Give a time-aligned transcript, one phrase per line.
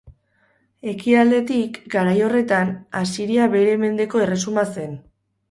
[0.91, 4.99] Ekialdetik, garai horretan, Asiria bere mendeko erresuma zen.